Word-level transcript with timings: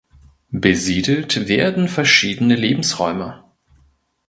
Besiedelt 0.49 1.47
werden 1.47 1.87
verschiedene 1.87 2.55
Lebensräume. 2.55 3.43